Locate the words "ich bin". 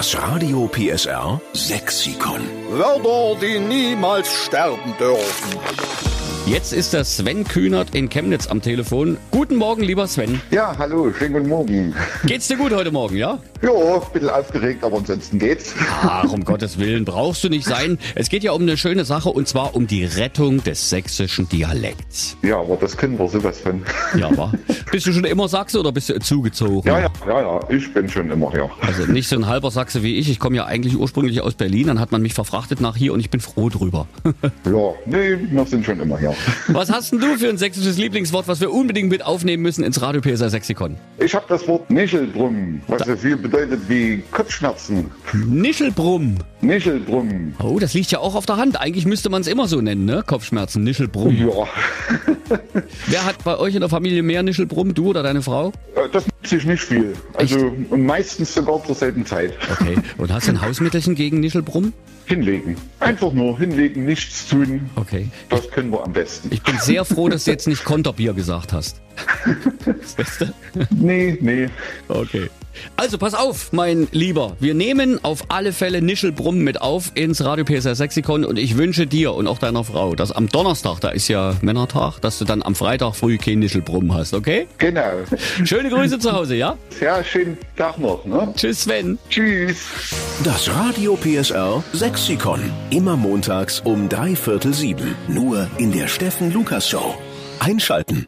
27.68-28.08, 33.20-33.40, 66.52-66.78